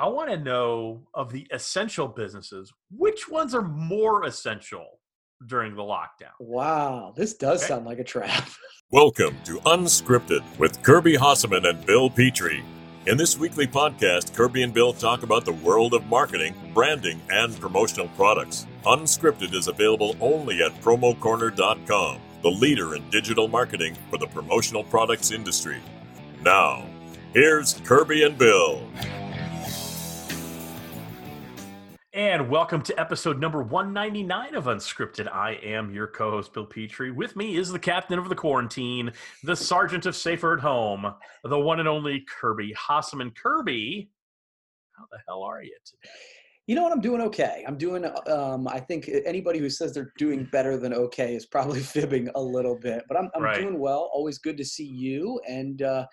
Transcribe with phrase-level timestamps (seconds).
[0.00, 4.98] I want to know of the essential businesses, which ones are more essential
[5.46, 6.32] during the lockdown?
[6.38, 7.68] Wow, this does Okay.
[7.68, 8.48] sound like a trap.
[8.90, 12.64] Welcome to Unscripted with Kirby Hasseman and Bill Petrie.
[13.08, 17.60] In this weekly podcast, Kirby and Bill talk about the world of marketing, branding, and
[17.60, 18.66] promotional products.
[18.86, 25.30] Unscripted is available only at promocorner.com, the leader in digital marketing for the promotional products
[25.30, 25.76] industry.
[26.42, 26.86] Now,
[27.34, 28.80] here's Kirby and Bill.
[32.12, 35.32] And welcome to episode number 199 of Unscripted.
[35.32, 37.12] I am your co host, Bill Petrie.
[37.12, 39.12] With me is the captain of the quarantine,
[39.44, 43.32] the sergeant of Safer at Home, the one and only Kirby Hasseman.
[43.36, 44.10] Kirby,
[44.98, 46.12] how the hell are you today?
[46.66, 46.90] You know what?
[46.92, 47.64] I'm doing okay.
[47.66, 48.04] I'm doing.
[48.26, 52.42] Um, I think anybody who says they're doing better than okay is probably fibbing a
[52.42, 53.04] little bit.
[53.06, 53.60] But I'm, I'm Right.
[53.60, 54.10] doing well.
[54.12, 55.40] Always good to see you.
[55.48, 56.06] And uh,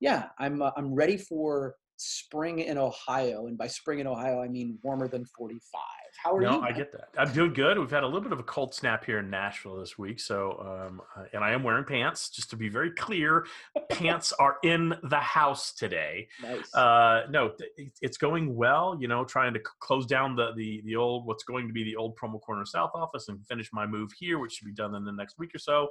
[0.00, 0.62] yeah, I'm.
[0.62, 3.46] Uh, I'm ready for spring in Ohio.
[3.46, 5.80] And by spring in Ohio, I mean warmer than 45.
[6.22, 6.62] How are no, you?
[6.62, 7.08] I get that.
[7.18, 7.78] I'm doing good.
[7.78, 10.20] We've had a little bit of a cold snap here in Nashville this week.
[10.20, 13.46] So, um, uh, and I am wearing pants, just to be very clear.
[13.90, 16.28] pants are in the house today.
[16.42, 16.74] Nice.
[16.74, 17.52] Uh, no,
[18.00, 18.96] it's going well.
[18.98, 21.96] You know, trying to close down the the the old what's going to be the
[21.96, 25.04] old promo corner south office and finish my move here, which should be done in
[25.04, 25.88] the next week or so.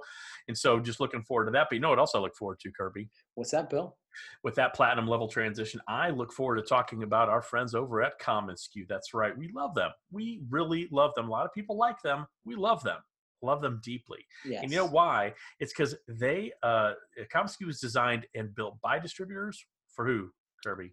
[0.48, 1.68] And so, just looking forward to that.
[1.70, 3.10] But you know what else I look forward to, Kirby?
[3.36, 3.98] What's that, Bill?
[4.44, 8.20] With that platinum level transition, I look forward to talking about our friends over at
[8.20, 8.88] Common SKU.
[8.88, 9.92] That's right, we love them.
[10.14, 11.28] We really love them.
[11.28, 12.26] A lot of people like them.
[12.46, 13.00] We love them.
[13.42, 14.26] Love them deeply.
[14.46, 14.64] Yes.
[14.64, 15.34] And you know why?
[15.60, 20.30] It's because they uh SKU is designed and built by distributors for who,
[20.64, 20.92] Kirby?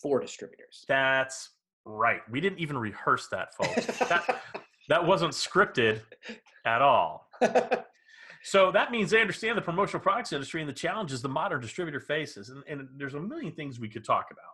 [0.00, 0.84] Four distributors.
[0.88, 1.50] That's
[1.84, 2.20] right.
[2.30, 3.86] We didn't even rehearse that, folks.
[3.98, 4.42] that,
[4.88, 6.00] that wasn't scripted
[6.64, 7.28] at all.
[8.42, 12.00] So that means they understand the promotional products industry and the challenges the modern distributor
[12.00, 12.48] faces.
[12.48, 14.44] And, and there's a million things we could talk about.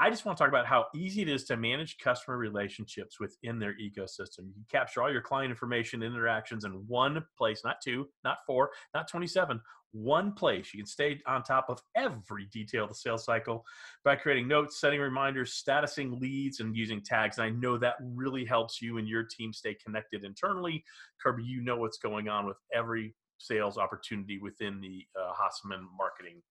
[0.00, 3.58] I just want to talk about how easy it is to manage customer relationships within
[3.58, 4.46] their ecosystem.
[4.46, 8.38] You can capture all your client information and interactions in one place, not two, not
[8.46, 9.60] four, not 27,
[9.92, 10.72] one place.
[10.72, 13.64] You can stay on top of every detail of the sales cycle
[14.04, 17.38] by creating notes, setting reminders, statusing leads, and using tags.
[17.38, 20.84] And I know that really helps you and your team stay connected internally.
[21.22, 26.42] Kirby, you know what's going on with every sales opportunity within the uh, Hasseman marketing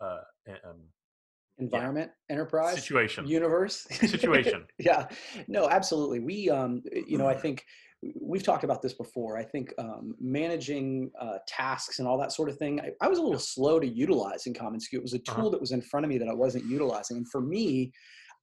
[0.00, 0.20] uh,
[0.64, 0.82] um,
[1.58, 3.26] Environment, enterprise, situation.
[3.26, 4.66] universe, Situation.
[4.78, 5.08] yeah,
[5.48, 6.20] no, absolutely.
[6.20, 7.64] We, um, you know, I think
[8.20, 9.38] we've talked about this before.
[9.38, 12.80] I think um, managing uh, tasks and all that sort of thing.
[12.80, 14.94] I, I was a little slow to utilizing Common SKU.
[14.94, 15.48] It was a tool Uh-huh.
[15.50, 17.92] that was in front of me that I wasn't utilizing, and for me.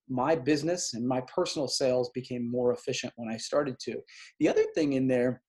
[0.06, 4.02] My business and my personal sales became more efficient when I started to.
[4.38, 5.40] The other thing in there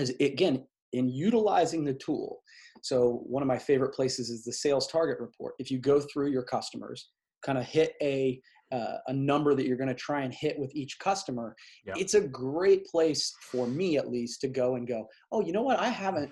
[0.00, 2.40] is, again, in utilizing the tool.
[2.84, 5.54] So one of my favorite places is the sales target report.
[5.58, 7.08] If you go through your customers,
[7.42, 8.38] kind of hit a
[8.72, 11.54] uh, a number that you're going to try and hit with each customer,
[11.86, 11.94] Yeah.
[11.96, 15.06] it's a great place for me at least to go and go.
[15.32, 15.78] Oh, you know what?
[15.78, 16.30] I haven't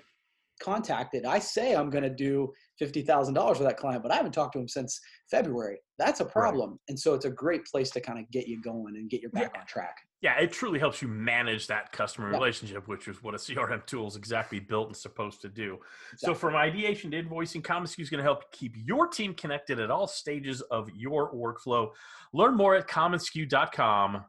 [0.63, 1.25] contacted.
[1.25, 4.31] I say I'm going to do fifty thousand dollars with that client, but I haven't
[4.31, 5.77] talked to him since February.
[5.99, 6.79] That's a problem.
[6.89, 9.31] And so it's a great place to kind of get you going and get your
[9.31, 9.61] back Yeah.
[9.61, 9.95] on track.
[10.21, 12.37] Yeah, it truly helps you manage that customer Yeah.
[12.37, 15.79] relationship, which is what a CRM tool is exactly built and supposed to do.
[16.17, 16.35] So, Exactly.
[16.35, 19.91] from ideation to invoicing, Common SKU is going to help keep your team connected at
[19.91, 21.91] all stages of your workflow.
[22.31, 24.23] Learn more at commonsku.com.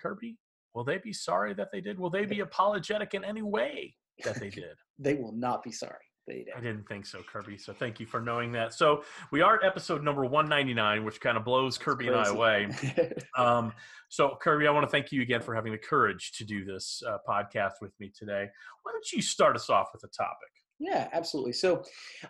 [0.00, 0.36] Kirby,
[0.74, 1.98] will they be sorry that they did?
[1.98, 3.94] Will they be apologetic in any way
[4.24, 4.76] that they did?
[4.98, 6.04] They will not be sorry.
[6.26, 6.66] They I did.
[6.66, 7.58] didn't think so, Kirby.
[7.58, 8.74] So thank you for knowing that.
[8.74, 12.68] So we are at episode number 199, which kind of blows Kirby and I away.
[13.36, 13.72] Um,
[14.08, 17.00] so, Kirby, I want to thank you again for having the courage to do this
[17.06, 18.46] uh, podcast with me today.
[18.82, 20.48] Why don't you start us off with a topic?
[20.80, 21.52] Yeah, absolutely.
[21.52, 21.84] So,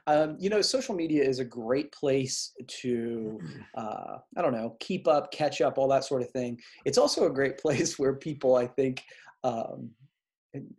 [0.06, 2.52] um, you know, social media is a great place
[2.82, 3.40] to,
[3.76, 6.60] uh, I don't know, keep up, catch up, all that sort of thing.
[6.84, 9.02] It's also a great place where people, I think,
[9.42, 9.90] um,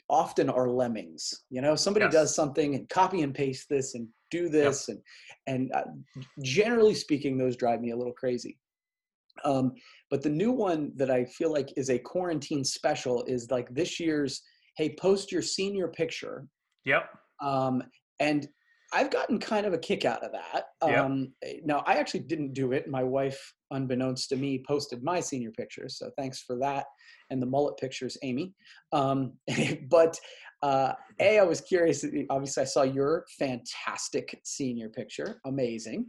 [0.09, 1.43] often are lemmings.
[1.49, 2.13] You know, somebody Yes.
[2.13, 4.99] does something and copy and paste this and do this, and
[5.47, 5.83] and uh,
[6.41, 8.57] generally speaking, those drive me a little crazy.
[9.43, 9.73] Um,
[10.09, 13.99] but the new one that I feel like is a quarantine special is like this
[13.99, 14.41] year's.
[14.77, 16.47] Hey, post your senior picture
[16.85, 17.09] Yep.
[17.41, 17.83] um,
[18.21, 18.47] and
[18.93, 20.67] I've gotten kind of a kick out of that.
[20.81, 21.33] Um,
[21.65, 22.87] now, I actually didn't do it.
[22.87, 25.97] My wife, unbeknownst to me, posted my senior pictures.
[25.97, 26.85] So thanks for that.
[27.29, 28.53] And the mullet pictures, Amy.
[28.91, 29.33] Um,
[29.89, 30.19] but
[30.61, 32.05] uh, A, I was curious.
[32.29, 35.39] Obviously, I saw your fantastic senior picture.
[35.45, 36.07] Amazing.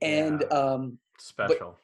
[0.00, 0.56] And Yeah.
[0.58, 1.78] um, Special.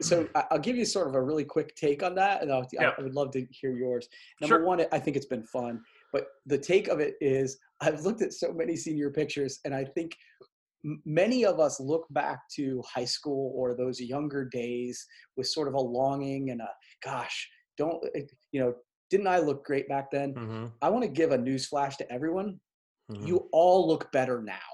[0.00, 2.66] so I- I'll give you sort of a really quick take on that, and I'll,
[2.72, 2.92] Yeah.
[2.98, 4.08] I would love to hear yours.
[4.40, 4.64] Number Sure.
[4.64, 5.82] one, I think it's been fun,
[6.12, 9.84] but the take of it is I've looked at so many senior pictures, and I
[9.84, 10.16] think
[11.04, 15.04] many of us look back to high school or those younger days
[15.36, 16.68] with sort of a longing and a
[17.04, 18.22] gosh, don't eh,
[18.52, 18.74] you know?
[19.08, 20.34] Didn't I look great back then?
[20.34, 22.60] Mhm, I want to give a news flash to everyone.
[23.10, 23.26] mhm.
[23.26, 24.68] You all look better now.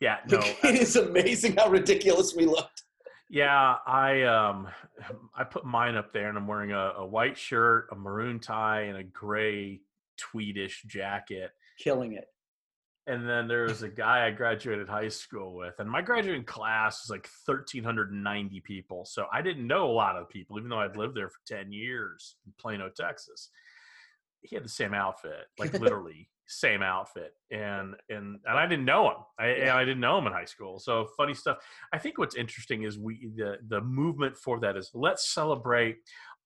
[0.00, 2.82] yeah, no, Like, it is amazing how ridiculous we looked.
[3.28, 4.68] Yeah, I um
[5.34, 8.82] I put mine up there and I'm wearing a, a white shirt, a maroon tie,
[8.82, 9.80] and a gray
[10.20, 11.50] tweedish jacket.
[11.78, 12.26] Killing it.
[13.06, 17.02] And then there was a guy I graduated high school with, and my graduating class
[17.02, 19.04] was like 1,390 people.
[19.04, 21.72] So I didn't know a lot of people, even though I'd lived there for 10
[21.72, 23.50] years in Plano, Texas.
[24.42, 29.08] He had the same outfit, like literally same outfit, and and and I didn't know
[29.08, 29.16] him.
[29.38, 30.78] I and I didn't know him in high school.
[30.78, 31.58] So funny stuff.
[31.92, 35.98] I think what's interesting is we the the movement for that is let's celebrate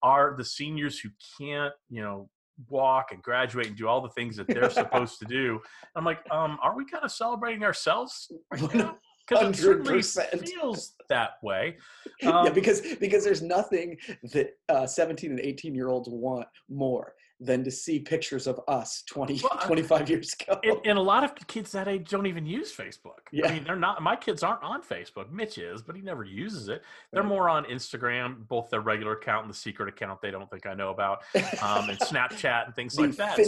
[0.03, 1.09] our the seniors who
[1.39, 2.29] can't you know
[2.69, 5.61] walk and graduate and do all the things that they're supposed to do.
[5.95, 8.91] I'm like, um, are we kind of celebrating ourselves right?
[9.29, 10.03] Because it certainly
[10.47, 11.77] feels that way.
[12.23, 13.97] yeah, Um, because because there's nothing
[14.33, 19.03] that uh, 17 and 18 year olds want more than to see pictures of us
[19.11, 20.59] 20, Well, 25 years ago.
[20.63, 23.19] and, and a lot of kids that age don't even use Facebook.
[23.31, 23.49] Yeah.
[23.49, 24.03] I mean, they're not.
[24.03, 25.31] My kids aren't on Facebook.
[25.31, 26.83] Mitch is, but he never uses it.
[27.13, 27.29] They're Right.
[27.29, 30.73] more on Instagram, both their regular account and the secret account they don't think I
[30.73, 31.25] know about,
[31.63, 33.37] um, and Snapchat and things the like that.
[33.37, 33.43] So-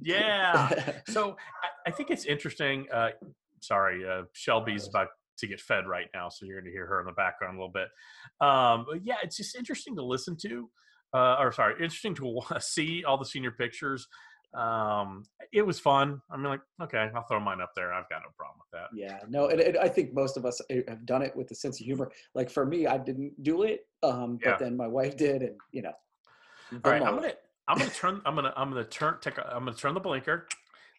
[0.00, 0.98] yeah.
[1.08, 2.86] so I, I think it's interesting.
[2.92, 3.08] Uh,
[3.60, 7.00] sorry, uh, Shelby's about to get fed right now, so you're going to hear her
[7.00, 7.88] in the background a little bit.
[8.46, 10.68] Um, but yeah, it's just interesting to listen to,
[11.12, 14.06] uh, or sorry, interesting to see all the senior pictures.
[14.54, 16.20] Um, it was fun.
[16.30, 17.92] I mean, like, okay, I'll throw mine up there.
[17.92, 18.88] I've got no problem with that.
[18.94, 21.54] Yeah, no, and, and I think most of us uh, have done it with a
[21.54, 22.10] sense of humor.
[22.34, 24.56] Like for me, I didn't do it, um, but Yeah.
[24.58, 25.92] then my wife did, and you know.
[26.84, 27.32] All right, I'm gonna,
[27.68, 30.48] I'm gonna turn, I'm gonna, I'm gonna turn, take, a, I'm gonna turn the blinker.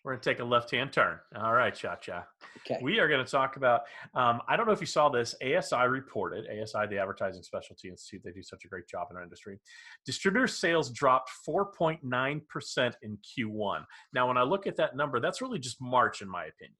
[0.04, 1.18] We're gonna take a left-hand turn.
[1.36, 2.26] All right, cha cha.
[2.66, 2.78] Okay.
[2.82, 3.82] We are going to talk about.
[4.16, 5.34] Um, I don't know if you saw this.
[5.42, 6.46] ASI reported.
[6.46, 9.60] ASI, the Advertising Specialty Institute, they do such a great job in our industry.
[10.06, 13.86] Distributor sales dropped 4.9 percent in Q1.
[14.14, 16.76] Now, when I look at that number, that's really just March, in my opinion.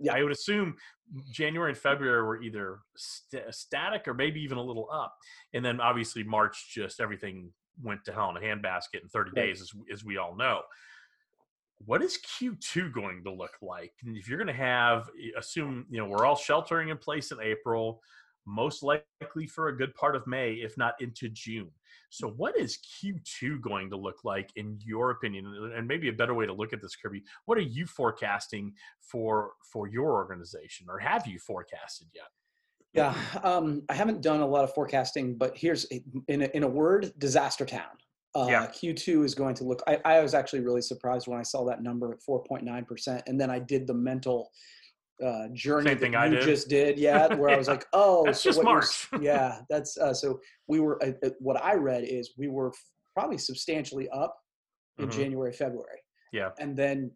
[0.00, 0.14] Yeah.
[0.14, 0.76] I would assume
[1.30, 5.14] January and February were either st- static or maybe even a little up,
[5.54, 7.52] and then obviously March just everything
[7.82, 9.46] went to hell in a handbasket in 30 Right.
[9.46, 10.62] days, as, as we all know
[11.86, 13.92] what is Q2 going to look like?
[14.04, 17.38] And if you're going to have, assume, you know, we're all sheltering in place in
[17.40, 18.00] April,
[18.46, 21.70] most likely for a good part of May, if not into June.
[22.10, 25.72] So, what is Q2 going to look like, in your opinion?
[25.74, 27.22] And maybe a better way to look at this, Kirby.
[27.46, 32.28] What are you forecasting for for your organization, or have you forecasted yet?
[32.92, 36.62] Yeah, um, I haven't done a lot of forecasting, but here's a- in a, in
[36.62, 37.96] a word, disaster town.
[38.34, 38.66] Uh, Yeah.
[38.66, 39.82] Q2 is going to look.
[39.86, 43.40] I, I was actually really surprised when I saw that number at 4.9 percent, and
[43.40, 44.50] then I did the mental
[45.22, 46.42] uh, journey Same that thing you I did.
[46.42, 46.98] just did.
[46.98, 49.08] Yeah, where I was like, oh, That's so just March.
[49.20, 51.02] yeah, that's uh, so we were.
[51.04, 52.84] Uh, uh, what I read is we were f-
[53.14, 54.36] probably substantially up
[54.98, 55.12] in Mhm.
[55.12, 56.00] January, February,
[56.32, 56.50] Yeah.
[56.58, 57.10] and then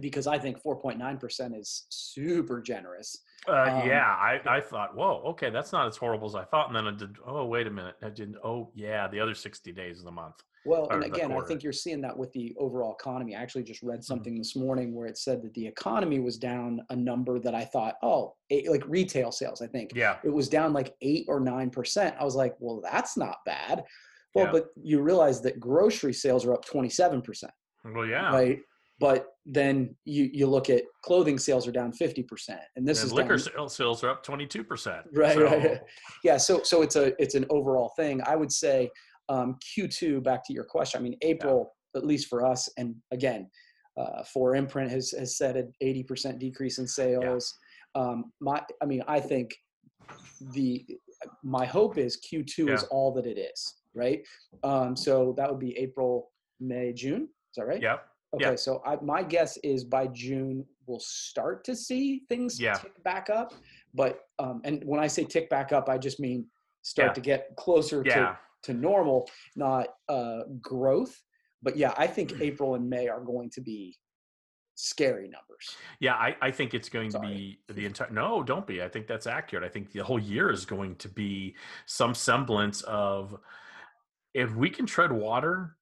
[0.00, 3.16] because I think 4.9 percent is super generous.
[3.48, 6.66] Uh, Um, yeah, I, I thought, whoa, okay, that's not as horrible as I thought.
[6.68, 7.94] And then I did, oh, wait a minute.
[8.02, 10.34] I didn't, oh, yeah, the other 60 days of the month.
[10.66, 13.34] Well, and again, I think you're seeing that with the overall economy.
[13.36, 13.90] I actually just Mm-hmm.
[13.90, 17.54] read something this morning where it said that the economy was down a number that
[17.54, 19.92] I thought, oh, eight, like retail sales, I think.
[19.94, 20.16] Yeah.
[20.24, 22.16] It was down like eight or nine percent.
[22.20, 23.84] I was like, well, that's not bad.
[24.34, 24.52] Well, Yeah.
[24.52, 27.52] but you realize that grocery sales are up 27 percent,
[27.84, 28.30] Well, yeah.
[28.32, 28.58] right?
[29.00, 33.06] But then you you look at clothing sales are down 50 percent, and this and
[33.06, 35.04] is liquor down, sales are up 22%.
[35.12, 35.80] Right, So, right.
[36.24, 38.90] yeah so so it's a it's an overall thing i would say
[39.28, 43.48] um, q2 back to your question i mean april at least for us and again
[43.96, 47.54] uh, 4imprint has, has said an 80% decrease in sales
[47.94, 49.54] um, my i mean i think
[50.52, 50.86] the
[51.42, 54.20] my hope is q2 is all that it is right
[54.62, 56.30] um, so that would be april
[56.60, 58.04] may june is that right Yep.
[58.34, 58.56] okay yeah.
[58.56, 62.74] so I, my guess is by june we'll start to see things Yeah.
[62.74, 63.52] tick back up
[63.94, 66.46] but um, and when i say tick back up i just mean
[66.82, 67.12] start Yeah.
[67.14, 68.14] to get closer Yeah.
[68.14, 71.20] to, to normal not uh, growth
[71.62, 73.96] but yeah i think april and may are going to be
[74.80, 77.26] scary numbers Yeah, I, I think it's going Sorry.
[77.26, 78.10] to be the entire.
[78.10, 78.80] No, don't be.
[78.80, 79.64] I think that's accurate.
[79.64, 83.36] I think the whole year is going to be some semblance of
[84.34, 85.76] if we can tread water,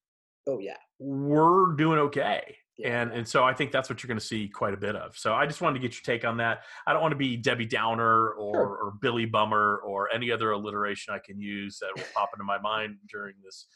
[0.47, 2.57] oh yeah we're doing okay.
[2.79, 4.97] Yeah, and and so I think that's what you're going to see quite a bit
[4.97, 5.17] of.
[5.17, 6.65] So I just wanted to get your take on that.
[6.87, 8.79] I don't want to be Debbie Downer or, Sure.
[8.83, 12.59] or Billy Bummer or any other alliteration I can use that will pop into my
[12.59, 13.67] mind during this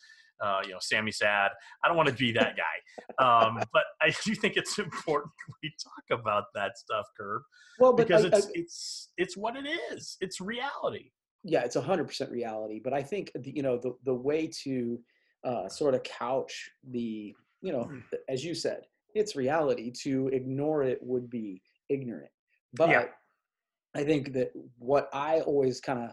[0.40, 1.50] uh, you know, Sammy Sad.
[1.84, 5.72] I don't want to be that guy, um, but I do think it's important we
[5.82, 7.42] talk about that stuff, Curb.
[7.78, 10.16] Well, because I, it's I, it's it's what it is.
[10.20, 11.10] It's reality.
[11.44, 12.80] Yeah, it's hundred percent reality.
[12.82, 14.98] But I think the, you know the the way to
[15.44, 18.02] uh, sort of couch the you know mm.
[18.28, 18.82] as you said,
[19.14, 19.92] it's reality.
[20.02, 22.30] To ignore it would be ignorant.
[22.74, 23.04] But yeah.
[23.94, 26.10] I think that what I always kind of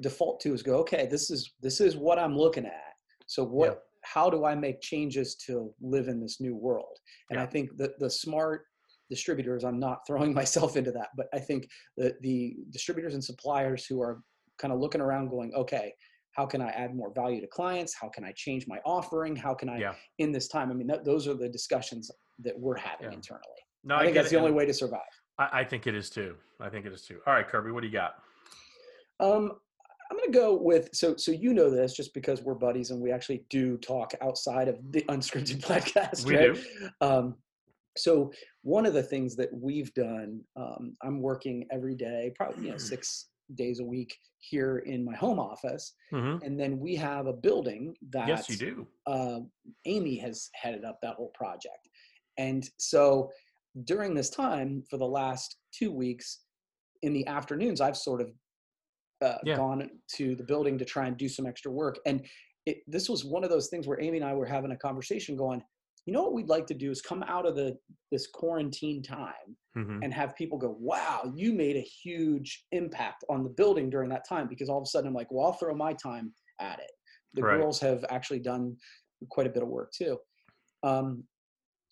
[0.00, 2.94] default to is go, okay, this is this is what I'm looking at.
[3.26, 3.74] So what yeah.
[4.02, 6.96] how do I make changes to live in this new world?
[7.30, 7.44] And yeah.
[7.44, 8.64] I think that the smart
[9.08, 13.84] distributors, I'm not throwing myself into that, but I think that the distributors and suppliers
[13.86, 14.22] who are
[14.58, 15.92] kind of looking around going, okay,
[16.32, 17.94] how can I add more value to clients?
[17.94, 19.34] How can I change my offering?
[19.34, 19.94] How can I, yeah.
[20.18, 20.70] in this time?
[20.70, 22.10] I mean, that, those are the discussions
[22.42, 23.16] that we're having yeah.
[23.16, 23.44] internally.
[23.84, 24.36] No, I think I that's it.
[24.36, 25.00] the only way to survive.
[25.38, 26.36] I, I, think it is too.
[26.60, 27.18] I think it is too.
[27.26, 28.14] All right, Kirby, what do you got?
[29.18, 29.52] Um,
[30.10, 33.00] I'm going to go with so so you know this just because we're buddies and
[33.00, 36.26] we actually do talk outside of the unscripted podcast.
[36.26, 36.54] We right?
[36.54, 36.88] do.
[37.00, 37.36] Um,
[37.96, 38.32] so
[38.62, 42.78] one of the things that we've done, um, I'm working every day, probably you know
[42.78, 46.44] six days a week here in my home office, mm-hmm.
[46.44, 48.86] and then we have a building that yes, you do.
[49.06, 49.40] Uh,
[49.84, 51.88] Amy has headed up that whole project,
[52.38, 53.30] and so
[53.84, 56.40] during this time for the last two weeks
[57.02, 58.30] in the afternoons, I've sort of
[59.22, 59.56] uh, yeah.
[59.56, 61.98] gone to the building to try and do some extra work.
[62.06, 62.24] And
[62.66, 65.36] it, this was one of those things where Amy and I were having a conversation
[65.36, 65.62] going,
[66.06, 67.76] you know what we'd like to do is come out of the
[68.10, 70.02] this quarantine time mm-hmm.
[70.02, 74.26] and have people go, wow, you made a huge impact on the building during that
[74.28, 74.48] time.
[74.48, 76.90] Because all of a sudden I'm like, well, I'll throw my time at it.
[77.34, 77.58] The right.
[77.58, 78.76] girls have actually done
[79.28, 80.18] quite a bit of work too.
[80.82, 81.24] Um,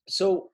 [0.09, 0.51] so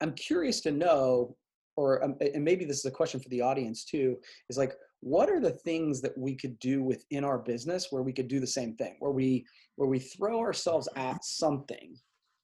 [0.00, 1.36] I'm curious to know,
[1.76, 4.16] or um, and maybe this is a question for the audience too,
[4.48, 8.12] is like, what are the things that we could do within our business where we
[8.12, 11.96] could do the same thing where we where we throw ourselves at something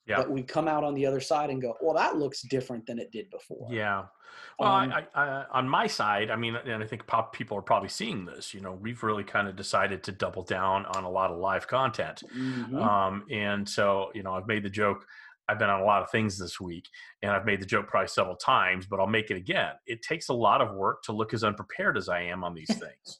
[0.06, 0.18] yeah.
[0.18, 2.98] that we come out on the other side and go well that looks different than
[2.98, 4.04] it did before yeah
[4.58, 7.88] well um, I, I, on my side i mean and i think people are probably
[7.88, 11.30] seeing this you know we've really kind of decided to double down on a lot
[11.30, 12.76] of live content mm-hmm.
[12.76, 15.06] um, and so you know i've made the joke
[15.48, 16.88] I've been on a lot of things this week
[17.22, 19.72] and I've made the joke probably several times, but I'll make it again.
[19.86, 22.76] It takes a lot of work to look as unprepared as I am on these
[22.76, 23.18] things.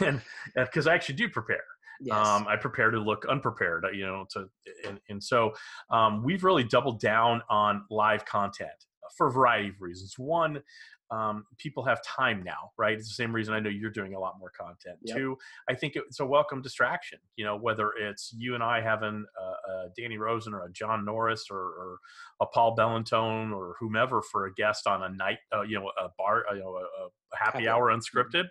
[0.04, 0.20] and
[0.54, 1.64] because I actually do prepare.
[2.00, 2.26] Yes.
[2.26, 4.48] Um, I prepare to look unprepared, you know, to,
[4.86, 5.52] and, and so
[5.90, 8.70] um, we've really doubled down on live content
[9.16, 10.14] for a variety of reasons.
[10.18, 10.62] One,
[11.10, 12.94] um, people have time now, right?
[12.94, 14.98] It's the same reason I know you're doing a lot more content.
[15.02, 15.16] Yep.
[15.16, 15.38] Two,
[15.70, 17.18] I think it's a welcome distraction.
[17.36, 21.04] You know, whether it's you and I having a, a Danny Rosen or a John
[21.04, 21.98] Norris or, or,
[22.38, 26.08] a Paul Bellantone or whomever for a guest on a night, uh, you know, a
[26.18, 27.98] bar, uh, you know, a, a happy hour mm-hmm.
[27.98, 28.44] unscripted,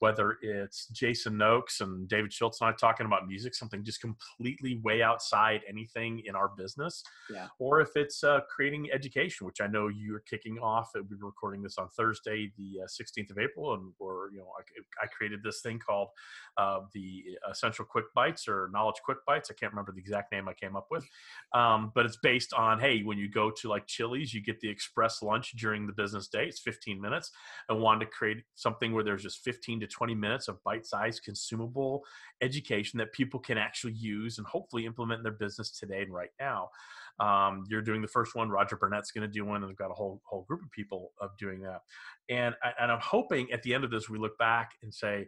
[0.00, 4.80] whether it's Jason Noakes and David Schultz and I talking about music, something just completely
[4.82, 7.48] way outside anything in our business, yeah.
[7.58, 10.90] or if it's uh, creating education, which I know you're kicking off.
[10.94, 15.04] We're recording this on Thursday, the uh, 16th of April, and we're you know I,
[15.04, 16.08] I created this thing called
[16.56, 19.50] uh, the Essential Quick Bites or Knowledge Quick Bites.
[19.50, 21.06] I can't remember the exact name I came up with,
[21.52, 24.68] um, but it's based on hey, when you go to like Chili's, you get the
[24.68, 26.46] express lunch during the business day.
[26.46, 27.30] It's 15 minutes.
[27.68, 32.04] I wanted to create something where there's just 15 to 20 minutes of bite-sized consumable
[32.42, 36.28] education that people can actually use and hopefully implement in their business today and right
[36.38, 36.68] now.
[37.18, 39.90] Um, you're doing the first one roger burnett's going to do one and i've got
[39.90, 41.80] a whole whole group of people of doing that.
[42.28, 45.26] And and i'm hoping at the end of this we look back and say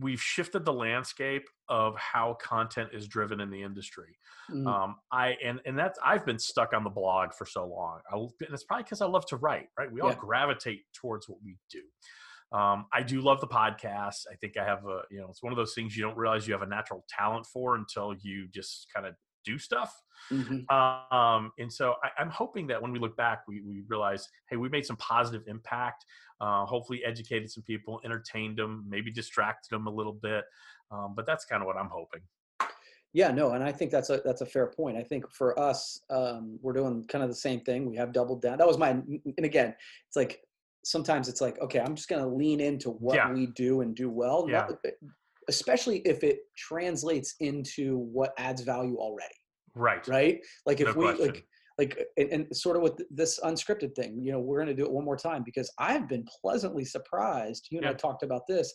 [0.00, 4.18] we've shifted the landscape of how content is driven in the industry.
[4.50, 4.66] Mm.
[4.66, 8.00] Um, I and and that's I've been stuck on the blog for so long.
[8.12, 9.68] I, and it's probably because I love to write.
[9.78, 11.82] Right, we all gravitate towards what we do.
[12.56, 14.26] Um, I do love the podcast.
[14.30, 16.46] I think I have a you know it's one of those things you don't realize
[16.46, 19.94] you have a natural talent for until you just kind of do stuff.
[20.30, 20.74] Mm-hmm.
[20.74, 24.56] Um, and so I, am hoping that when we look back, we, we realize, hey,
[24.56, 26.04] we made some positive impact
[26.42, 30.44] uh, hopefully educated some people, entertained them, maybe distracted them a little bit.
[30.90, 32.20] Um, but that's kind of what I'm hoping.
[33.14, 34.96] Yeah, no, and I think that's a that's a fair point.
[34.96, 37.88] I think for us, um, we're doing kind of the same thing.
[37.88, 38.58] We have doubled down.
[38.58, 39.74] That was my, and again,
[40.08, 40.40] it's like
[40.82, 43.30] sometimes it's like, okay, I'm just going to lean into what yeah.
[43.30, 44.66] we do and do well, yeah.
[44.68, 44.94] Not,
[45.48, 49.34] especially if it translates into what adds value already.
[49.74, 50.06] Right.
[50.06, 50.40] Right.
[50.66, 51.26] Like if no we question.
[51.26, 51.46] like
[51.78, 54.84] like and, and, sort of with this unscripted thing you know we're going to do
[54.84, 57.90] it one more time because i've been pleasantly surprised you and yeah.
[57.90, 58.72] i talked about this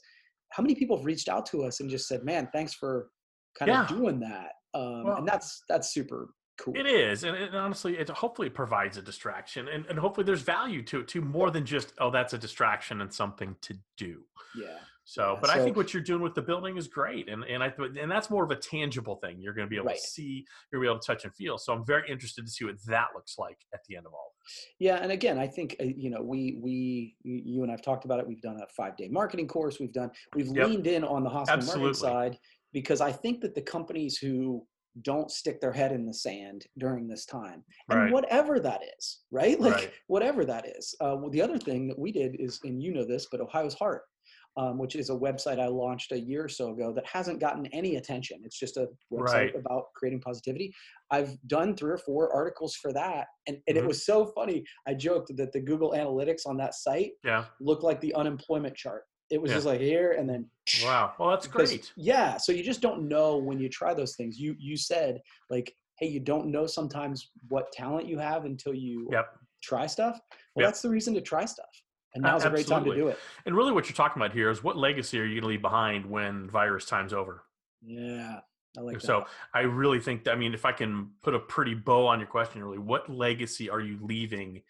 [0.52, 3.10] how many people have reached out to us and just said man thanks for
[3.58, 3.84] kind yeah.
[3.84, 7.98] of doing that um, well, and that's that's super cool it is and, and honestly
[7.98, 11.66] it hopefully provides a distraction and, and hopefully there's value to it too more than
[11.66, 14.24] just oh that's a distraction and something to do
[14.56, 17.64] yeah So, but I think what you're doing with the building is great, and and
[17.64, 19.40] I th- and that's more of a tangible thing.
[19.40, 19.96] You're going to be able Right.
[19.96, 21.58] to see, you're going to be able to touch and feel.
[21.58, 24.34] So I'm very interested to see what that looks like at the end of all.
[24.44, 24.66] this.
[24.80, 28.20] Yeah, and again, I think uh, you know we we you and I've talked about
[28.20, 28.28] it.
[28.28, 29.80] We've done a five day marketing course.
[29.80, 30.68] We've done we've Yep.
[30.68, 32.38] leaned in on the hospital marketing side
[32.74, 34.68] because I think that the companies who
[35.04, 38.12] don't stick their head in the sand during this time, and Right.
[38.12, 39.58] whatever that is, right?
[39.62, 39.94] Like Right.
[40.08, 40.96] whatever that is.
[41.00, 43.74] Uh, well, the other thing that we did is, and you know this, but Ohio's
[43.76, 44.04] Heart.
[44.58, 47.68] Um, which is a website I launched a year or so ago that hasn't gotten
[47.68, 48.42] any attention.
[48.44, 49.56] It's just a website Right.
[49.56, 50.74] about creating positivity.
[51.12, 53.28] I've done three or four articles for that.
[53.48, 53.88] And, and it Mhm.
[53.88, 54.64] was so funny.
[54.88, 57.46] I joked that the Google Analytics on that site Yeah.
[57.60, 59.04] looked like the unemployment chart.
[59.30, 59.58] It was Yeah.
[59.58, 60.50] just like here and then.
[60.84, 61.14] Wow.
[61.20, 61.94] Well, that's because- great.
[61.96, 62.38] Yeah.
[62.38, 64.40] So you just don't know when you try those things.
[64.40, 65.22] You you said
[65.52, 69.38] like, hey, you don't know sometimes what talent you have until you Yep.
[69.62, 70.20] try stuff.
[70.56, 70.68] Well, Yep.
[70.70, 71.70] that's the reason to try stuff.
[72.18, 73.20] And now's a great time to do it.
[73.46, 75.62] And really, what you're talking about here is what legacy are you going to leave
[75.62, 77.44] behind when virus time's over?
[77.82, 78.40] Yeah.
[78.78, 79.28] I like so that.
[79.54, 82.28] I really think that, I mean, if I can put a pretty bow on your
[82.28, 84.62] question, really, what legacy are you leaving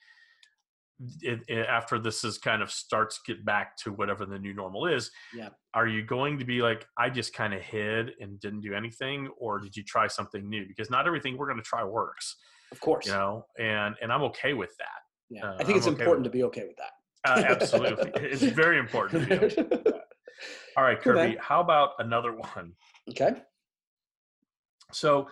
[1.26, 4.88] i- i- after this is kind of starts get back to whatever the new normal
[4.88, 5.12] is?
[5.34, 5.50] Yeah.
[5.74, 9.28] Are you going to be like, I just kind of hid and didn't do anything,
[9.38, 10.66] or did you try something new?
[10.68, 12.36] Because not everything we're going to try works,
[12.72, 13.06] Of course.
[13.06, 15.00] you know, and and I'm okay with that.
[15.30, 15.46] yeah.
[15.52, 16.92] uh, I think it's I'm okay important with to be okay with that.
[17.28, 19.30] Uh, absolutely, it's very important.
[19.30, 19.94] To be okay with.
[20.76, 21.38] All right, Kirby, man.
[21.40, 22.74] how about another one?
[23.10, 23.36] okay.
[24.94, 25.28] So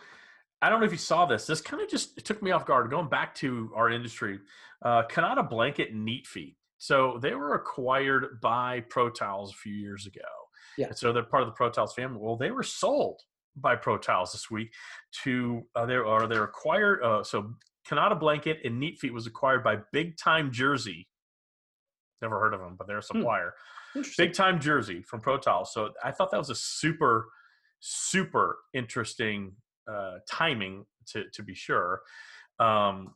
[0.62, 1.46] I don't know if you saw this.
[1.46, 2.90] This kind of just took me off guard.
[2.90, 4.40] Going back to our industry,
[4.84, 6.56] uh, Kanata Blanket and Neat Feet.
[6.78, 10.22] So they were acquired by Pro Towels a few years ago.
[10.78, 10.88] Yeah.
[10.88, 12.20] And so they're part of the Pro Towels family.
[12.20, 13.22] Well, they were sold
[13.56, 14.74] by Pro Towels this week
[15.24, 17.02] to uh, they or they're acquired.
[17.02, 17.54] Uh, so
[17.88, 21.08] Kanata Blanket and Neat Feet was acquired by Big Time Jersey.
[22.26, 23.54] Never heard of them, but they're a supplier.
[23.96, 24.26] Interesting.
[24.26, 25.72] Big time jersey from Pro Towels.
[25.72, 27.28] So I thought that was a super,
[27.82, 29.52] super interesting
[29.88, 32.02] uh, timing to to be sure.
[32.60, 33.14] Um,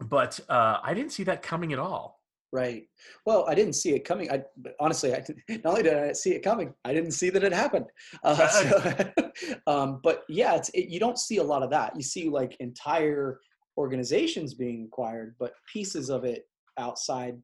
[0.00, 2.20] but uh, I didn't see that coming at all.
[2.52, 2.84] Right.
[3.26, 4.30] Well, I didn't see it coming.
[4.30, 7.42] I but honestly, I didn't- only did I see it coming, I didn't see that
[7.42, 7.86] it happened.
[8.22, 9.12] Uh, so,
[9.66, 11.96] um, but yeah, it's it, you don't see a lot of that.
[11.96, 13.40] You see like entire
[13.76, 16.44] organizations being acquired, but pieces of it
[16.78, 17.36] outside.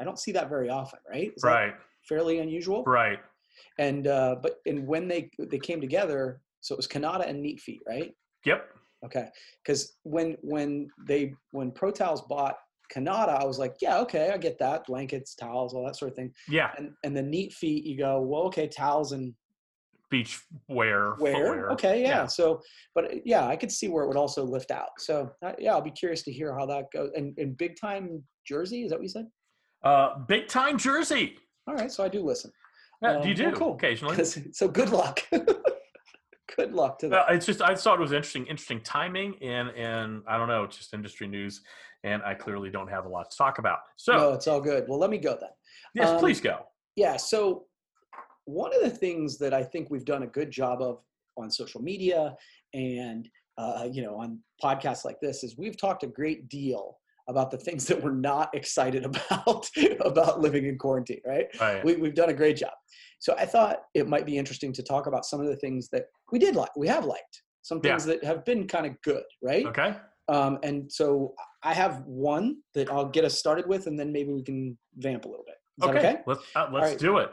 [0.00, 1.00] I don't see that very often.
[1.08, 1.32] Right.
[1.36, 1.74] Is Right.
[2.08, 2.84] fairly unusual.
[2.84, 3.18] Right.
[3.78, 7.60] And uh, but and when they they came together, so it was Kanata and Neat
[7.60, 8.14] Feet, right?
[8.44, 8.68] Yep.
[9.04, 9.28] Okay,
[9.62, 12.56] because when when they when Pro Towels bought
[12.92, 16.16] Kanata, I was like, yeah, okay, I get that, blankets, towels, all that sort of
[16.16, 16.32] thing.
[16.48, 16.70] Yeah.
[16.76, 19.34] And and the Neat Feet, you go, well, okay, towels and
[20.10, 21.14] Beach wear.
[21.20, 22.08] wear, okay, yeah.
[22.08, 22.26] Yeah.
[22.26, 22.62] So,
[22.94, 24.88] but yeah, I could see where it would also lift out.
[24.98, 27.10] So uh, yeah, I'll be curious to hear how that goes.
[27.14, 29.26] And, and big time Jersey, is that what you said?
[29.82, 31.36] Uh, big time jersey.
[31.66, 32.50] All right, so I do listen.
[33.02, 33.74] Yeah, do you Um, do well, cool.
[33.74, 34.24] occasionally?
[34.24, 35.20] so good luck.
[36.56, 37.26] good luck to that.
[37.30, 40.76] it's just I thought it was interesting, interesting timing, and and I don't know, it's
[40.76, 41.60] just industry news,
[42.04, 43.78] and I clearly don't have a lot to talk about.
[43.96, 44.86] So no, it's all good.
[44.88, 45.50] Well, let me go then.
[45.94, 46.60] yes, um, please go.
[46.96, 47.16] Yeah.
[47.16, 47.66] So
[48.46, 51.00] one of the things that I think we've done a good job of
[51.36, 52.34] on social media
[52.74, 57.50] and uh, you know on podcasts like this is we've talked a great deal about
[57.50, 59.68] the things that we're not excited about
[60.00, 61.46] about living in quarantine, right?
[61.60, 61.84] Right.
[61.84, 62.72] We, we've done a great job.
[63.20, 66.06] So I thought it might be interesting to talk about some of the things that
[66.32, 67.90] we did like, we have liked, some Yeah.
[67.92, 69.66] things that have been kind of good, right?
[69.66, 69.96] okay.
[70.28, 74.30] Um, and so I have one that I'll get us started with, and then maybe
[74.32, 75.54] we can vamp a little bit.
[75.78, 75.98] Is that Okay.
[75.98, 76.20] okay?
[76.26, 76.98] Let's uh, let's right.
[76.98, 77.30] do it.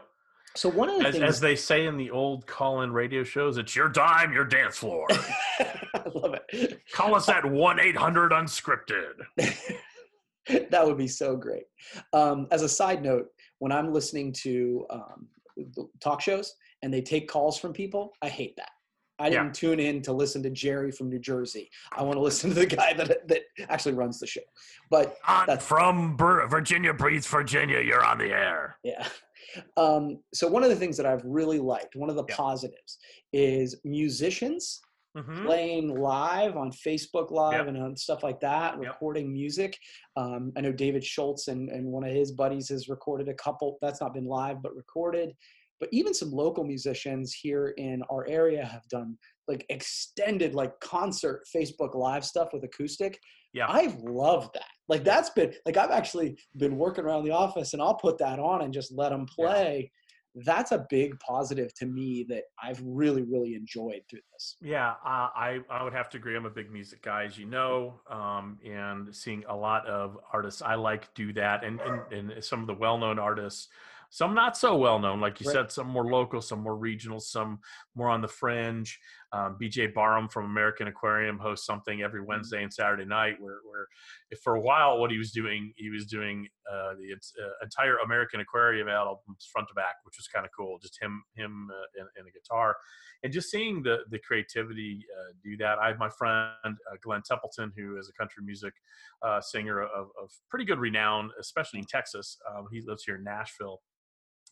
[0.56, 3.58] So one of the As, things as they say in the old call-in radio shows,
[3.58, 5.06] it's your dime, your dance floor.
[5.60, 6.82] I love it.
[6.94, 9.14] Call us at one eight hundred unscripted.
[10.70, 11.64] that would be so great.
[12.14, 13.28] Um, as a side note,
[13.60, 15.28] when I'm listening to um,
[16.00, 18.70] talk shows and they take calls from people, I hate that.
[19.18, 21.70] I didn't tune in to listen to Jerry from New Jersey.
[21.96, 24.42] I want to listen to the guy that that actually runs the show.
[24.90, 25.18] But
[25.62, 27.80] from Bur- Virginia, Breeze, Virginia.
[27.80, 28.78] You're on the air.
[28.84, 29.08] yeah.
[29.78, 32.98] Um, so one of the things that I've really liked, one of the positives,
[33.34, 34.82] is musicians
[35.16, 35.46] Mhm.
[35.46, 37.68] playing live on Facebook Live Yep.
[37.68, 38.82] and on stuff like that, Yep.
[38.82, 39.78] recording music.
[40.18, 43.78] Um, I know David Schultz and, and one of his buddies has recorded a couple.
[43.82, 45.34] That's not been live, but recorded.
[45.80, 51.44] But even some local musicians here in our area have done like extended like concert
[51.56, 53.20] Facebook Live stuff with acoustic.
[53.54, 53.68] Yeah.
[53.70, 54.66] I've loved that.
[54.88, 58.40] Like that's been like I've actually been working around the office and I'll put that
[58.40, 59.46] on and just let them Yeah.
[59.48, 59.92] play.
[60.44, 64.58] That's a big positive to me that I've really really enjoyed through this.
[64.62, 66.36] Yeah, uh, I I would have to agree.
[66.36, 70.62] I'm a big music guy, as you know, um, and seeing a lot of artists
[70.62, 73.70] I like do that, and and, and some of the well-known artists
[74.10, 75.54] some not so well known, like you Right.
[75.54, 77.60] said, some more local, some more regional, some
[77.96, 79.00] more on the fringe.
[79.36, 82.30] Um, BJ Barham from American Aquarium hosts something every Mm-hmm.
[82.30, 83.88] Wednesday and Saturday night, where, where
[84.32, 87.98] if for a while what he was doing, he was doing uh, the uh, entire
[87.98, 90.80] American Aquarium albums front to back, which was kind of cool.
[90.82, 92.76] Just him, him, uh, and, and a guitar,
[93.24, 95.78] and just seeing the the creativity uh, do that.
[95.80, 98.74] I have my friend uh, Glenn Templeton, who is a country music
[99.22, 102.38] uh, singer of, of pretty good renown, especially in Texas.
[102.50, 103.82] Um, he lives here in Nashville.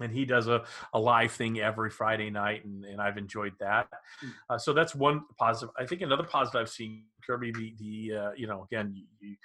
[0.01, 3.87] And he does a, a live thing every Friday night, and, and I've enjoyed that.
[4.25, 4.31] Mm.
[4.49, 5.73] Uh, so that's one positive.
[5.77, 9.35] I think another positive I've seen, Kirby, the, the uh, you know, again, you, you,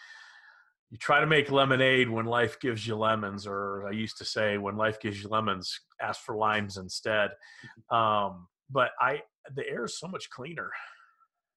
[0.91, 4.57] you try to make lemonade when life gives you lemons, or I used to say,
[4.57, 7.31] when life gives you lemons, ask for limes instead.
[7.91, 9.23] Um, but I,
[9.55, 10.71] the air is so much cleaner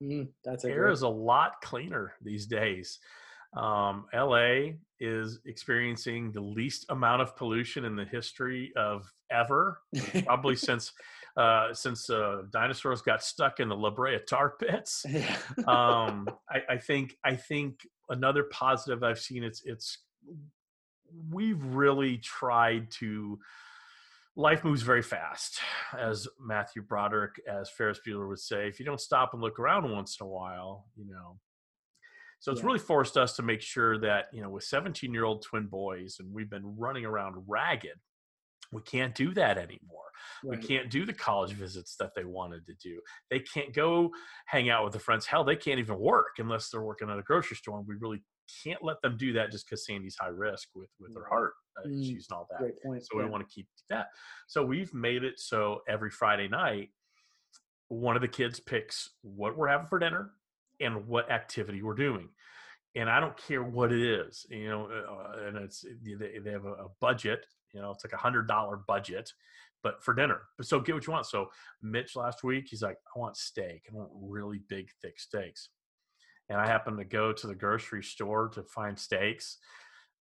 [0.03, 2.97] Mm, that's air great- is a lot cleaner these days.
[3.53, 9.81] Um, LA is experiencing the least amount of pollution in the history of ever,
[10.25, 10.93] probably since
[11.37, 15.05] uh, since uh, dinosaurs got stuck in the La Brea tar pits.
[15.07, 15.37] Yeah.
[15.67, 19.97] Um, I, I think I think another positive I've seen it's it's
[21.29, 23.39] we've really tried to
[24.35, 25.59] life moves very fast
[25.97, 29.91] as matthew broderick as ferris bueller would say if you don't stop and look around
[29.91, 31.37] once in a while you know
[32.41, 32.65] so it's Yeah.
[32.67, 36.17] really forced us to make sure that you know with 17 year old twin boys
[36.19, 37.97] and we've been running around ragged
[38.73, 40.01] we can't do that anymore
[40.43, 40.59] Right.
[40.59, 43.01] we can't do the college visits that they wanted to do.
[43.31, 44.11] They can't go
[44.45, 45.25] hang out with the friends.
[45.25, 47.79] Hell, they can't even work unless they're working at a grocery store.
[47.79, 48.23] And we really
[48.63, 51.29] can't let them do that just because Sandy's high risk with with her Right.
[51.29, 52.59] heart uh, Mm, issues and all that.
[52.59, 53.03] Great point.
[53.03, 54.07] So we want to keep that.
[54.47, 56.89] So we've made it so every Friday night,
[57.87, 60.33] one of the kids picks what we're having for dinner
[60.81, 62.29] and what activity we're doing.
[62.95, 66.65] And I don't care what it is, you know, uh, and it's they, they have
[66.65, 69.31] a, budget, you know, it's like a hundred dollar budget,
[69.81, 70.41] but for dinner.
[70.57, 71.25] But so get what you want.
[71.25, 71.47] So
[71.81, 73.83] Mitch last week, he's like, I want steak.
[73.89, 75.69] I want really big, thick steaks.
[76.49, 79.57] And I happened to go to the grocery store to find steaks,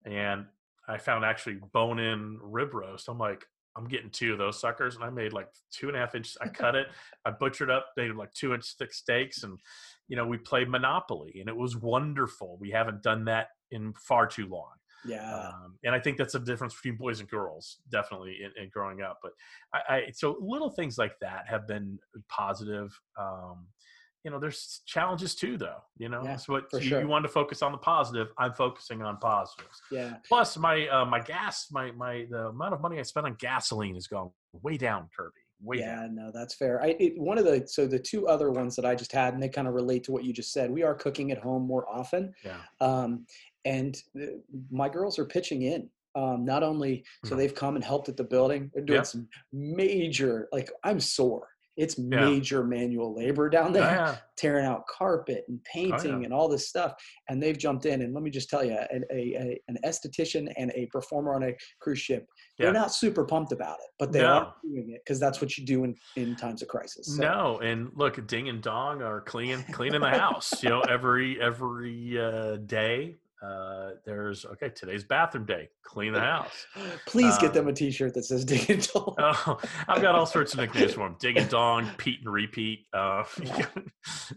[0.04, 0.46] and
[0.88, 3.08] I found actually bone in rib roast.
[3.08, 3.44] I'm like,
[3.76, 6.36] I'm getting two of those suckers, and I made like two and a half inches.
[6.40, 6.88] I cut it,
[7.24, 9.58] I butchered up, made like two inch thick steaks, and
[10.10, 12.58] you know we played Monopoly, and it was wonderful.
[12.60, 14.74] We haven't done that in far too long,
[15.06, 15.48] Yeah.
[15.48, 19.00] um, and I think that's a difference between boys and girls, definitely in, in growing
[19.00, 19.18] up.
[19.22, 19.32] But
[19.72, 22.90] I, I so little things like that have been positive.
[23.18, 23.68] Um,
[24.24, 25.80] you know, there's challenges too, though.
[25.96, 27.00] You know, Yeah, so what you, sure.
[27.00, 28.28] you wanted to focus on the positive.
[28.36, 29.80] I'm focusing on positives.
[29.90, 30.16] yeah.
[30.28, 33.94] Plus, my uh, my gas, my my the amount of money I spent on gasoline
[33.94, 35.40] has gone way down, Kirby.
[35.62, 36.14] Way yeah, down.
[36.14, 36.82] no, that's fair.
[36.82, 39.42] I it, one of the so the two other ones that I just had, and
[39.42, 40.70] they kind of relate to what you just said.
[40.70, 42.56] We are cooking at home more often, Yeah.
[42.80, 43.26] um,
[43.64, 44.26] and uh,
[44.70, 45.90] my girls are pitching in.
[46.16, 47.38] Um, not only so Mhm.
[47.38, 49.02] they've come and helped at the building, they're doing Yeah.
[49.02, 51.48] some major like I'm sore.
[51.76, 52.24] It's Yeah.
[52.28, 54.16] major manual labor down there, Yeah.
[54.36, 56.94] tearing out carpet and painting Oh, and all this stuff.
[57.28, 58.02] And they've jumped in.
[58.02, 61.44] And let me just tell you, an, a, a, an esthetician and a performer on
[61.44, 62.26] a cruise ship,
[62.60, 62.66] Yeah.
[62.66, 64.28] they're not super pumped about it, but they No.
[64.28, 67.16] are doing it because that's what you do in, in times of crisis.
[67.16, 70.62] So, No, and look, Ding and Dong are cleaning cleaning the house.
[70.62, 73.16] You know, every every uh, day.
[73.42, 74.68] Uh, there's okay.
[74.68, 75.70] Today's bathroom day.
[75.82, 76.66] Clean the house.
[77.06, 79.16] Please get Uh, them a T-shirt that says digital.
[79.18, 81.16] Oh, I've got all sorts of nicknames for them.
[81.18, 82.80] Ding and Dong, Pete and Repeat.
[82.92, 83.24] Uh,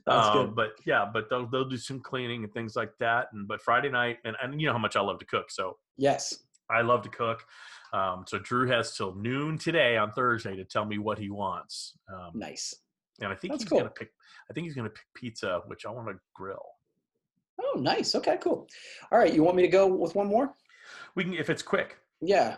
[0.05, 0.55] That's um, good.
[0.55, 3.27] but yeah, but they'll they'll do some cleaning and things like that.
[3.33, 5.77] And but Friday night, and, and you know how much I love to cook, so
[5.97, 6.33] yes.
[6.73, 7.45] I love to cook.
[7.93, 11.93] Um, so Drew has till noon today on Thursday to tell me what he wants.
[12.11, 12.73] Um, Nice.
[13.21, 13.79] and I think That's he's cool.
[13.79, 14.11] gonna pick.
[14.49, 16.65] I think he's gonna pick pizza, which I want to grill.
[17.61, 18.15] Oh, nice.
[18.15, 18.67] Okay, cool.
[19.11, 19.31] All right.
[19.31, 20.53] You want me to go with one more?
[21.15, 22.57] We can if it's quick, Yeah.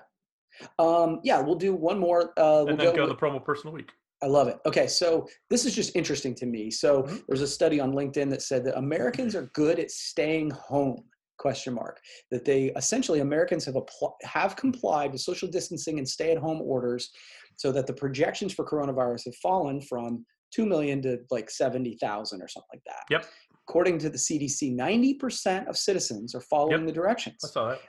[0.79, 2.29] Um, yeah, we'll do one more.
[2.39, 3.91] Uh, we'll and then go, with- the promo person of the week.
[4.23, 4.57] I love it.
[4.65, 6.71] Okay, so this is just interesting to me.
[6.71, 7.25] So Mhm.
[7.27, 11.03] there's a study on LinkedIn that said that Americans are good at staying home.
[11.37, 11.99] Question mark.
[12.31, 17.11] That they essentially Americans have appl- have complied with social distancing and stay-at-home orders,
[17.57, 22.41] so that the projections for coronavirus have fallen from two million to like seventy thousand
[22.41, 23.03] or something like that.
[23.09, 23.25] Yep.
[23.67, 26.87] According to the CDC, ninety percent of citizens are following Yep.
[26.87, 27.37] the directions.
[27.43, 27.79] I saw that.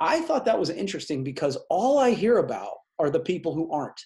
[0.00, 4.00] I thought that was interesting because all I hear about are the people who aren't.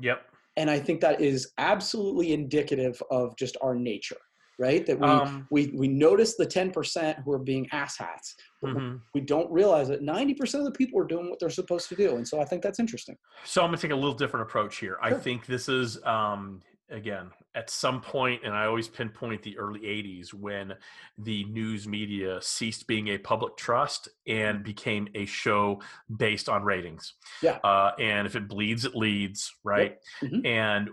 [0.00, 0.20] Yep.
[0.56, 4.18] And I think that is absolutely indicative of just our nature,
[4.58, 4.84] right?
[4.86, 8.34] That we Um, we we notice the 10% who are being asshats.
[8.64, 9.00] mhm.
[9.14, 12.16] We don't realize that 90% of the people are doing what they're supposed to do.
[12.16, 13.16] And so I think that's interesting.
[13.44, 14.98] So I'm gonna take a little different approach here.
[15.02, 16.60] I think this is um,
[16.90, 20.74] again at some point and i always pinpoint the early 80s when
[21.16, 25.80] the news media ceased being a public trust and became a show
[26.18, 27.58] based on ratings Yeah.
[27.64, 30.44] uh, and if it bleeds it leads right Mhm.
[30.46, 30.90] and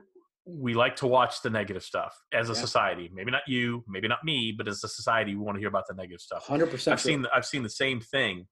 [0.57, 2.59] we like to watch the negative stuff as a Yeah.
[2.59, 5.69] society maybe not you maybe not me but as a society we want to hear
[5.69, 8.47] about the negative stuff 100% I've seen the, I've seen the same thing.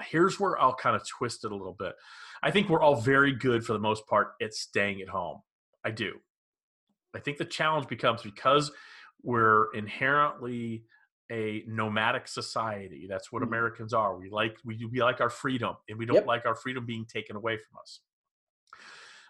[0.00, 1.94] Here's where I'll kind of twist it a little bit.
[2.42, 5.40] I think we're all very good for the most part at staying at home.
[5.84, 6.20] I do.
[7.16, 8.70] I think the challenge becomes because
[9.22, 10.84] we're inherently
[11.32, 13.06] a nomadic society.
[13.08, 13.48] That's what Mhm.
[13.48, 14.16] Americans are.
[14.16, 16.26] We like we we like our freedom, and we don't Yep.
[16.26, 18.00] like our freedom being taken away from us.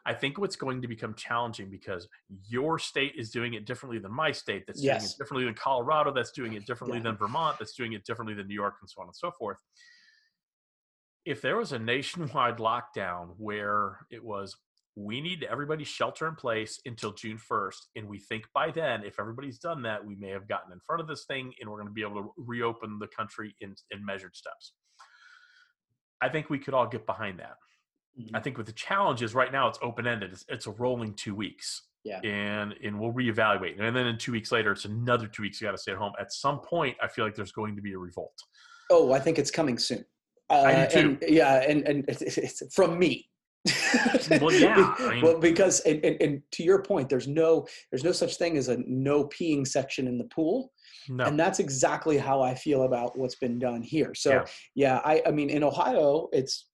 [0.09, 2.09] I think what's going to become challenging because
[2.49, 6.11] your state is doing it differently than my state, that's doing it differently than Colorado,
[6.15, 7.05] that's doing it differently Yeah.
[7.05, 9.59] than Vermont, that's doing it differently than New York, and so on and so forth.
[11.27, 14.57] If there was a nationwide lockdown where it was,
[14.97, 19.21] we need everybody shelter in place until June 1st, and we think by then, if
[19.21, 21.87] everybody's done that, we may have gotten in front of this thing and we're going
[21.87, 24.73] to be able to reopen the country in, in measured steps.
[26.23, 27.57] I think we could all get behind that.
[28.19, 28.31] Mhm.
[28.35, 30.33] I think what the challenge is right now, it's open ended.
[30.33, 31.83] It's, it's a rolling two weeks.
[32.05, 32.21] Yeah.
[32.25, 33.79] And and we'll reevaluate.
[33.81, 35.61] And then in two weeks later, it's another two weeks.
[35.61, 36.13] You got to stay at home.
[36.19, 38.39] At some point, I feel like there's going to be a revolt.
[38.91, 40.05] Oh, I think it's coming soon.
[40.49, 40.99] Uh, I do too.
[40.99, 43.29] And, yeah, and and it's, it's from me.
[44.41, 48.05] Well, yeah, I mean- well, because and, and, and to your point, there's no there's
[48.05, 50.73] no such thing as a no peeing section in the pool,
[51.09, 51.25] No.
[51.25, 54.15] and that's exactly how I feel about what's been done here.
[54.15, 54.45] So Yeah.
[54.75, 56.67] yeah, I I mean in Ohio, it's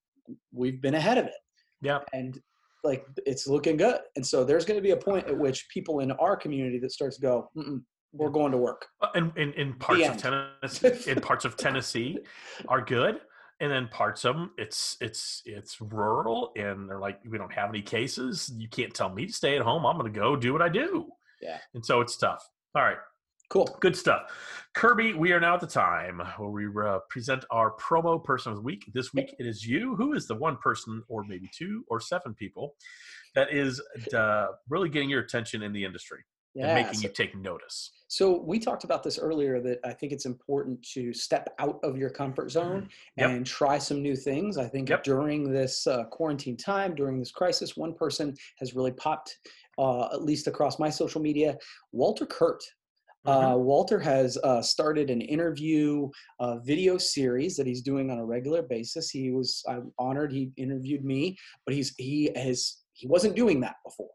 [0.52, 1.34] we've been ahead of it,
[1.82, 2.00] yeah.
[2.12, 2.40] and
[2.82, 3.98] like it's looking good.
[4.16, 6.92] And so there's going to be a point at which people in our community that
[6.92, 7.82] starts to go, Mm-mm,
[8.12, 8.86] we're going to work.
[9.00, 10.16] Uh, And in, in parts of.
[10.16, 12.18] Tennessee, in parts of Tennessee,
[12.68, 13.20] are good,
[13.60, 17.70] and then parts of them, it's it's it's rural, and they're like, we don't have
[17.70, 18.52] any cases.
[18.56, 19.86] You can't tell me to stay at home.
[19.86, 21.08] I'm going to go do what I do.
[21.40, 21.58] Yeah.
[21.74, 22.46] And so it's tough.
[22.74, 22.96] All right.
[23.50, 23.76] Cool.
[23.80, 24.32] Good stuff.
[24.74, 28.56] Kirby, we are now at the time where we uh, present our promo person of
[28.56, 28.90] the week.
[28.92, 29.94] This week it is you.
[29.96, 32.74] Who is the one person, or maybe two or seven people,
[33.34, 33.80] that is
[34.14, 36.20] uh, really getting your attention in the industry
[36.56, 37.92] and making so- you take notice?
[38.08, 41.96] So we talked about this earlier that I think it's important to step out of
[41.96, 43.30] your comfort zone Yep.
[43.30, 44.56] and try some new things.
[44.56, 45.02] I think Yep.
[45.04, 49.36] during this uh, quarantine time, during this crisis, one person has really popped,
[49.78, 51.56] uh, at least across my social media.
[51.92, 52.62] Walter Kurt.
[53.26, 53.46] Mm-hmm.
[53.46, 56.10] Uh, Walter has uh, started an interview
[56.40, 59.10] uh, video series that he's doing on a regular basis.
[59.10, 63.76] He was I'm honored he interviewed me, but he's he has he wasn't doing that
[63.84, 64.10] before,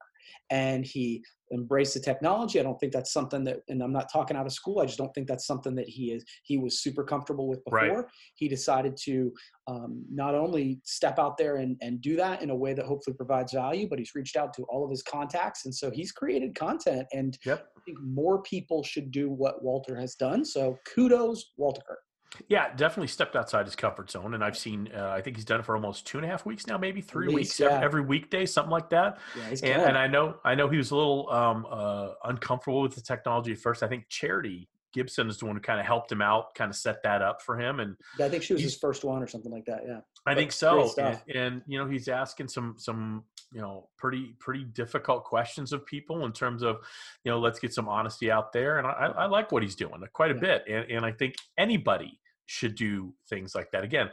[0.50, 2.60] and he embraced the technology.
[2.60, 4.80] I don't think that's something that, and I'm not talking out of school.
[4.80, 7.80] I just don't think that's something that he is he was super comfortable with before.
[7.80, 8.06] Right.
[8.36, 9.32] He decided to
[9.68, 13.16] um, not only step out there and, and do that in a way that hopefully
[13.16, 16.56] provides value, but he's reached out to all of his contacts, and so he's created
[16.56, 17.08] content.
[17.14, 17.68] And Yep.
[17.78, 20.46] I think more people should do what Walter has done.
[20.46, 22.00] So kudos, Walter.
[22.48, 24.90] Yeah, definitely stepped outside his comfort zone, and I've seen.
[24.96, 27.02] Uh, I think he's done it for almost two and a half weeks now, maybe
[27.02, 27.68] three least, weeks yeah.
[27.68, 29.18] every, every weekday, something like that.
[29.36, 29.98] Yeah, And, and.
[29.98, 33.58] I know, I know he was a little um, uh, uncomfortable with the technology at
[33.58, 33.84] first.
[33.84, 36.76] I think Charity Gibson is the one who kind of helped him out, kind of
[36.76, 39.52] set that up for him, and I think she was his first one or something
[39.52, 39.82] like that.
[39.88, 40.00] Yeah.
[40.26, 40.92] I But think so.
[40.98, 45.86] And, and you know, he's asking some some you know pretty pretty difficult questions of
[45.86, 46.78] people in terms of
[47.24, 48.78] you know let's get some honesty out there.
[48.78, 50.40] And I, I like what he's doing quite a Yeah.
[50.40, 50.64] bit.
[50.68, 53.84] And and I think anybody should do things like that.
[53.84, 54.10] Again,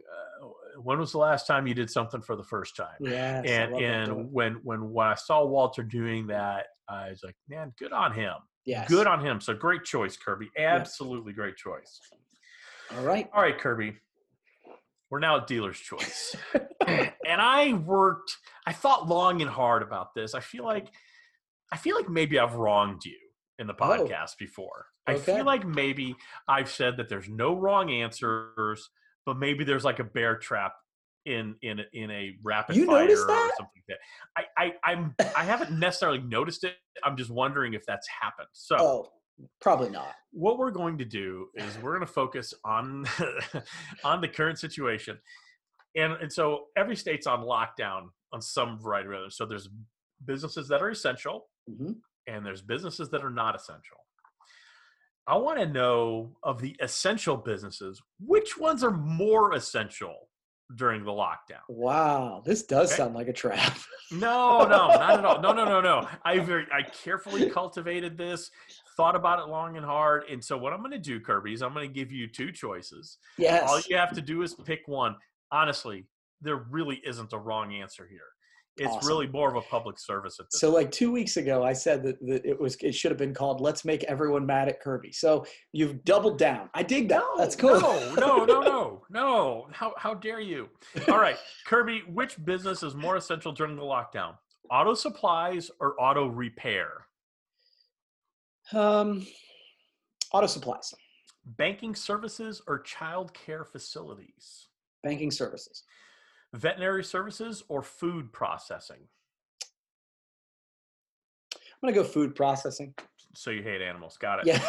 [0.00, 0.48] uh,
[0.82, 2.96] when was the last time you did something for the first time?
[3.00, 7.36] Yes, I and and when when when I saw Walter doing that, I was like,
[7.48, 8.34] man, good on him.
[8.64, 8.88] yes.
[8.88, 9.40] Good on him.
[9.40, 10.50] So great choice, Kirby.
[10.58, 12.00] Absolutely great choice.
[12.96, 13.28] All right.
[13.32, 13.96] All right, Kirby.
[15.10, 16.34] We're now at dealer's choice.
[16.86, 18.36] and I worked,
[18.66, 20.34] I thought long and hard about this.
[20.34, 20.88] I feel like
[21.72, 23.16] I feel like maybe I've wronged you
[23.58, 23.84] in the Oh.
[23.86, 24.86] podcast before.
[25.06, 26.16] I feel like maybe
[26.48, 28.88] I've said that there's no wrong answers,
[29.26, 30.72] but maybe there's like a bear trap
[31.26, 33.98] in in in a rapid You fire or something like that.
[34.36, 34.44] I,
[34.84, 36.74] I I'm I haven't necessarily noticed it.
[37.02, 38.48] I'm just wondering if that's happened.
[38.52, 39.08] So Oh,
[39.60, 40.14] probably not.
[40.32, 43.04] what we're going to do is we're going to focus on
[44.04, 45.18] on the current situation
[45.96, 49.68] and and so every state's on lockdown on some variety or other so there's
[50.24, 51.92] businesses that are essential hmm
[52.26, 53.98] and there's businesses that are not essential
[55.26, 60.28] i want to know of the essential businesses which ones are more essential
[60.76, 62.96] during the lockdown Wow, this does Okay.
[62.96, 63.76] sound like a trap.
[64.10, 65.40] no, no, not at all.
[65.40, 66.08] No, no, no, no.
[66.24, 68.50] I very, I carefully cultivated this,
[68.96, 70.24] thought about it long and hard.
[70.30, 72.50] And so, what I'm going to do, Kirby, is I'm going to give you two
[72.52, 73.18] choices.
[73.38, 73.68] yes.
[73.68, 75.16] All you have to do is pick one.
[75.52, 76.06] Honestly,
[76.40, 78.20] there really isn't a wrong answer here.
[78.76, 79.08] It's Awesome.
[79.08, 80.60] really more of a public service at this.
[80.60, 83.32] So like two weeks ago, I said that, that it was it should have been
[83.32, 86.70] called "Let's Make Everyone Mad at Kirby." So you've doubled down.
[86.74, 87.22] I dig that.
[87.36, 87.80] That's cool.
[87.80, 89.68] No, no, no, no, no.
[89.72, 90.68] How how dare you?
[91.08, 94.34] All right, Kirby, which business is more essential during the lockdown?
[94.70, 97.06] Auto supplies or auto repair?
[98.72, 99.26] Um,
[100.32, 100.92] auto supplies,
[101.44, 104.66] Banking services or child care facilities?
[105.04, 105.82] banking services,
[106.54, 109.00] Veterinary services or food processing?
[111.82, 112.94] I'm gonna go food processing.
[113.34, 114.16] So you hate animals.
[114.16, 114.46] Got it.
[114.46, 114.62] Yeah.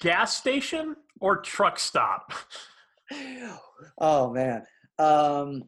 [0.00, 2.32] Gas station or truck stop?
[3.98, 4.62] oh man.
[4.98, 5.64] Um,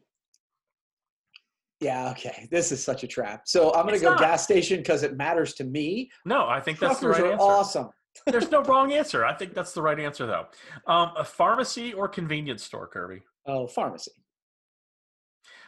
[1.81, 2.11] yeah.
[2.11, 2.47] Okay.
[2.51, 3.43] This is such a trap.
[3.47, 4.21] So I'm gonna It's go not.
[4.21, 6.11] gas station because it matters to me.
[6.25, 7.43] No, I think that's the right are answer.
[7.43, 7.91] awesome.
[8.27, 9.25] There's no wrong answer.
[9.25, 10.47] I think that's the right answer, though.
[10.87, 13.23] Um, a pharmacy or convenience store, Kirby?
[13.47, 14.13] Oh, pharmacy,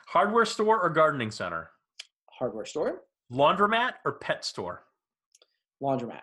[0.06, 1.70] Hardware store or gardening center?
[2.30, 4.84] hardware store, Laundromat or pet store?
[5.82, 6.20] laundromat.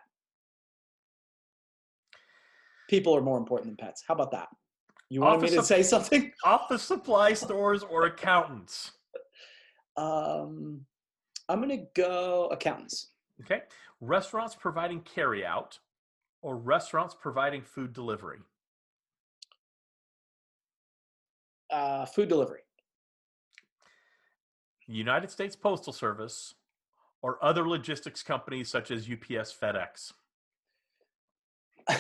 [2.90, 4.04] People are more important than pets.
[4.08, 4.48] How about that?
[5.10, 6.32] You want me to say something?
[6.44, 8.94] Office supply stores or accountants?
[9.96, 10.86] Um,
[11.50, 13.12] I'm gonna go accountants.
[13.42, 13.62] Okay.
[14.02, 15.78] Restaurants providing carry out
[16.42, 18.40] or restaurants providing food delivery?
[21.70, 22.62] Uh, food delivery.
[24.94, 26.56] United States Postal Service
[27.22, 30.14] or other logistics companies such as UPS, FedEx?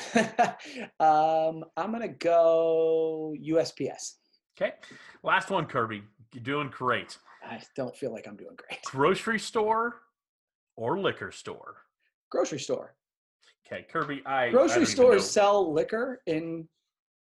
[0.99, 4.15] um, I'm gonna go USPS.
[4.57, 4.75] Okay.
[5.23, 6.03] Last one, Kirby.
[6.33, 7.17] You're doing great.
[7.45, 8.81] I don't feel like I'm doing great.
[8.85, 10.01] Grocery store
[10.75, 11.75] or liquor store?
[12.29, 12.95] Grocery store.
[13.67, 16.67] Okay, Kirby, I I Grocery even stores sell liquor in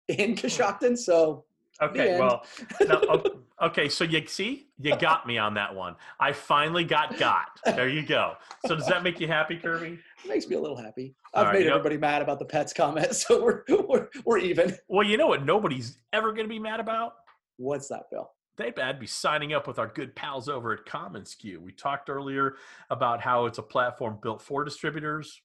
[0.09, 1.45] in Coshocton, so
[1.83, 2.45] Okay, well,
[2.83, 3.34] no, o-
[3.65, 3.89] okay.
[3.89, 5.97] So you see, you got me on that one.
[6.21, 7.47] I finally got got.
[7.65, 8.35] There you go.
[8.67, 9.99] So does that make you happy, Kirby?
[10.25, 11.15] it makes me a little happy.
[11.33, 14.77] I've right, made know- everybody mad about the pets comment, so we're we're, we're even.
[14.89, 15.45] Well, you know what?
[15.45, 17.15] Nobody's ever going to be mad about.
[17.57, 18.31] What's that, Bill?
[18.57, 21.59] They'd bad be signing up with our good pals over at commonsku.
[21.59, 22.55] We talked earlier
[22.89, 25.41] about how it's a platform built for distributors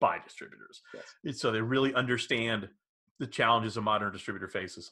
[0.00, 0.82] by distributors.
[0.92, 1.38] Yes.
[1.38, 2.68] So they really understand
[3.20, 4.90] the challenges a modern distributor faces.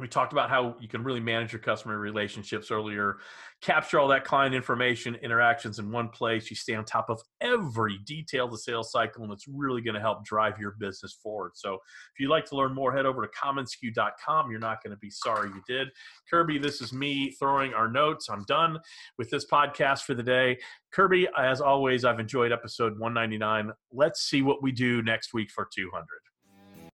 [0.00, 3.18] We talked about how you can really manage your customer relationships earlier,
[3.60, 6.50] capture all that client information, interactions in one place.
[6.50, 9.94] You stay on top of every detail of the sales cycle, and it's really going
[9.94, 11.52] to help drive your business forward.
[11.54, 14.50] So, if you'd like to learn more, head over to commonsku.com.
[14.50, 15.88] You're not going to be sorry you did.
[16.30, 18.28] Kirby, this is me throwing our notes.
[18.28, 18.78] I'm done
[19.18, 20.58] with this podcast for the day.
[20.92, 23.72] Kirby, as always, I've enjoyed episode 199.
[23.92, 26.06] Let's see what we do next week for 200.